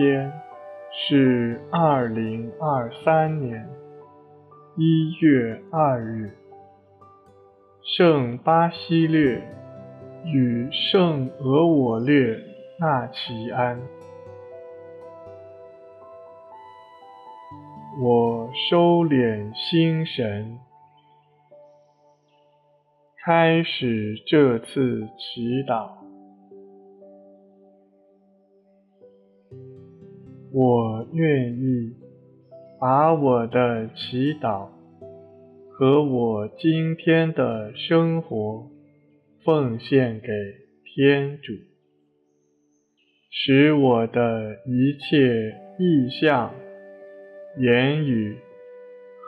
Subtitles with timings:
[0.00, 0.32] 天
[0.90, 3.68] 是二零二三年
[4.78, 6.30] 一月二日，
[7.82, 9.42] 圣巴西略
[10.24, 12.34] 与圣俄我略
[12.78, 13.78] 纳齐安。
[18.00, 20.58] 我收敛心神，
[23.22, 25.99] 开始这次祈祷。
[30.52, 31.92] 我愿意
[32.80, 34.68] 把我的祈祷
[35.70, 38.66] 和我今天的生活
[39.44, 40.28] 奉献给
[40.84, 41.52] 天主，
[43.30, 46.52] 使我的一切意向、
[47.58, 48.36] 言语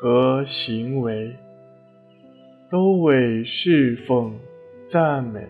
[0.01, 1.37] 和行为
[2.69, 4.41] 都为侍奉、
[4.91, 5.47] 赞美、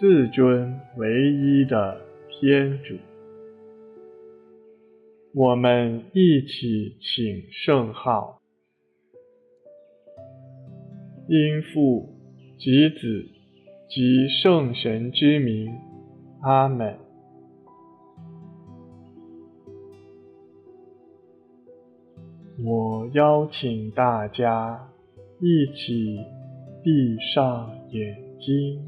[0.00, 2.00] 自尊唯一的
[2.40, 2.96] 天主。
[5.32, 8.40] 我们一起请圣号，
[11.28, 12.12] 因父
[12.58, 13.28] 及子
[13.88, 15.72] 及圣神之名，
[16.42, 16.98] 阿门。
[22.64, 24.90] 我邀请大家
[25.38, 26.18] 一起
[26.82, 28.84] 闭上眼睛，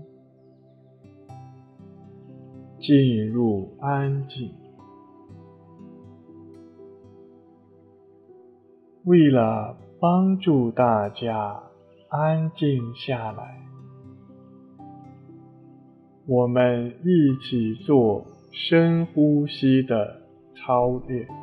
[2.81, 4.62] 进入安静。
[9.05, 11.61] 为了帮助大家
[12.09, 13.61] 安静下来，
[16.27, 20.23] 我们一起做深呼吸的
[20.55, 21.42] 操练。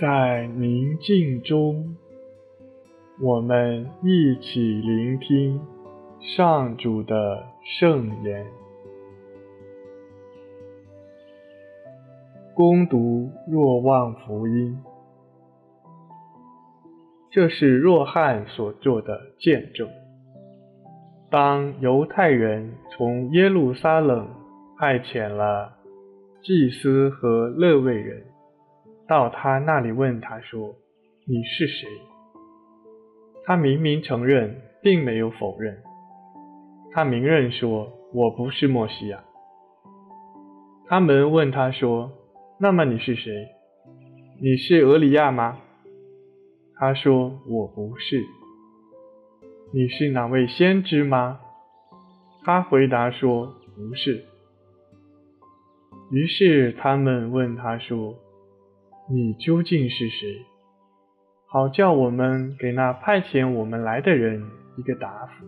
[0.00, 1.96] 在宁静中，
[3.20, 5.60] 我们一起聆听
[6.20, 7.44] 上主的
[7.80, 8.46] 圣言。
[12.54, 14.78] 恭读若望福音，
[17.32, 19.88] 这是若翰所做的见证。
[21.28, 24.28] 当犹太人从耶路撒冷
[24.78, 25.72] 派遣了
[26.40, 28.22] 祭司和勒位人，
[29.08, 30.76] 到他那里问他说
[31.26, 31.88] ：“你是谁？”
[33.46, 35.82] 他明明承认，并没有否认。
[36.92, 39.24] 他明认说：“我不是默西亚。”
[40.86, 42.12] 他们问他说
[42.60, 43.48] ：“那么你是谁？
[44.42, 45.58] 你是俄里亚吗？”
[46.76, 48.22] 他说：“我不是。”
[49.72, 51.40] 你是哪位先知吗？
[52.44, 54.24] 他回答说：“不是。”
[56.10, 58.14] 于是他们问他说，
[59.10, 60.44] 你究竟是谁？
[61.46, 64.44] 好叫我们给那派遣我们来的人
[64.76, 65.46] 一个答复。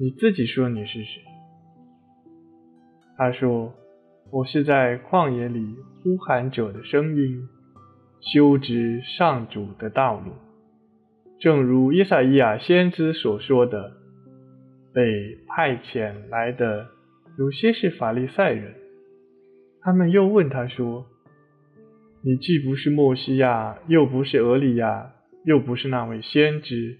[0.00, 1.22] 你自己说你是谁？
[3.16, 3.72] 他说
[4.32, 7.48] ：“我是在旷野里呼喊者的声音，
[8.20, 10.32] 修直上主的道路。
[11.38, 13.92] 正如依撒意亚先知所说的，
[14.92, 16.88] 被派遣来的
[17.38, 18.74] 有些是法利赛人。”
[19.80, 21.06] 他们又问他说。
[22.24, 25.12] 你既不是默西亚，又不是俄里亚，
[25.44, 26.98] 又不是那位先知，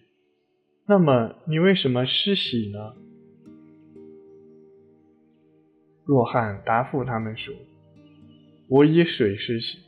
[0.88, 2.94] 那么你为什么失喜呢？
[6.04, 7.54] 若翰答复他们说
[8.68, 9.78] ：“我以水施洗，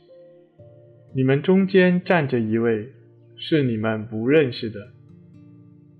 [1.13, 2.93] 你们中间站着一位，
[3.35, 4.93] 是你们不认识的，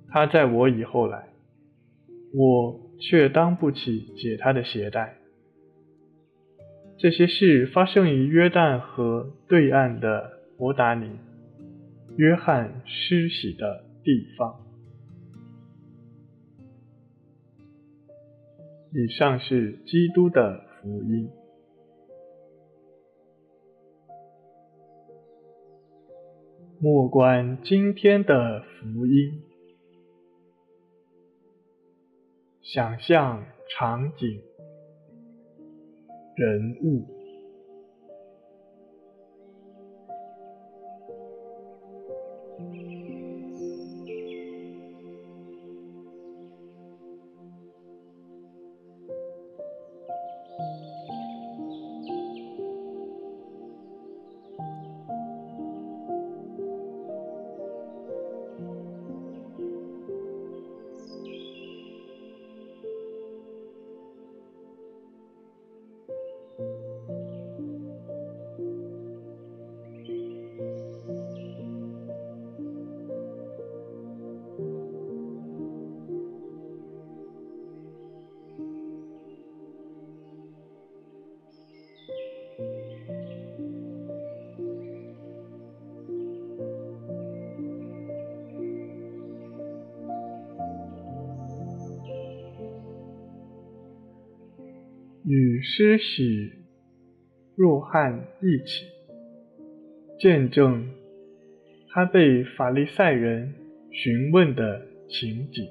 [0.08, 1.28] 他在我以后来，
[2.34, 5.18] 我却当不起解他的鞋带。”
[6.98, 11.20] 这些事发生于约旦河对岸的伯达尼，
[12.16, 14.62] 约翰施洗的地方。
[18.94, 21.30] 以上是基督的福音。
[26.80, 29.42] 莫观今天的福音，
[32.62, 34.42] 想象场景、
[36.36, 37.15] 人物。
[95.36, 96.50] 与施洗
[97.58, 98.86] 若翰一起
[100.18, 100.90] 见证
[101.90, 103.54] 他被法利赛人
[103.92, 105.68] 询问的情景。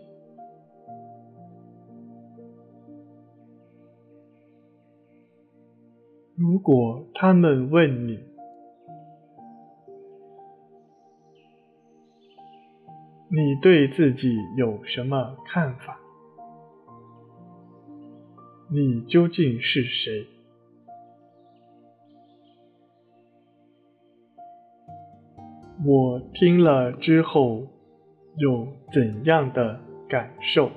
[6.36, 8.18] 如果他们问你，
[13.30, 16.03] 你对自己有什么看法？
[18.74, 20.26] 你究竟是谁？
[25.86, 27.68] 我听了之后
[28.36, 29.78] 有怎样的
[30.08, 30.72] 感受？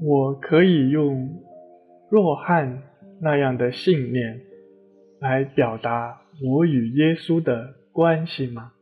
[0.00, 1.42] 我可以用
[2.08, 2.82] 若汉
[3.20, 4.40] 那样的信念
[5.20, 8.72] 来表达我与耶稣的关系吗？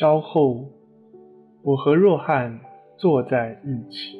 [0.00, 0.64] 稍后，
[1.62, 2.58] 我和若翰
[2.96, 4.18] 坐在一起。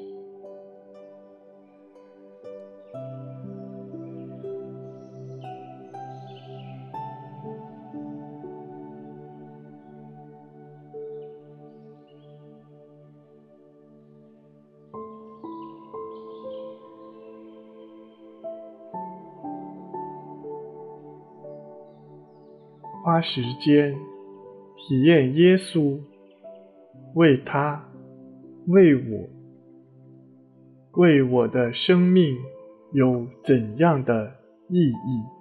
[23.03, 23.97] 花时间
[24.91, 26.01] 体验耶稣
[27.15, 27.81] 为他、
[28.67, 29.29] 为我、
[30.95, 32.37] 为我的生命
[32.93, 34.33] 有怎样的
[34.69, 35.40] 意义。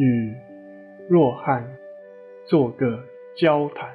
[0.00, 0.34] 与
[1.10, 1.76] 若翰
[2.46, 3.04] 做个
[3.36, 3.89] 交谈。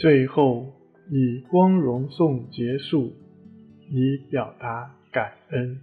[0.00, 0.72] 最后
[1.10, 3.12] 以光荣颂结束，
[3.90, 5.78] 以表达感恩。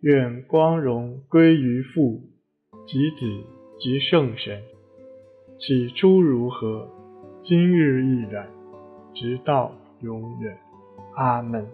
[0.00, 2.20] 愿光荣归于父
[2.86, 3.26] 及子
[3.80, 4.62] 及圣神，
[5.58, 6.88] 起初如何，
[7.42, 8.48] 今日亦然，
[9.12, 10.56] 直到永远。
[11.16, 11.66] 阿门。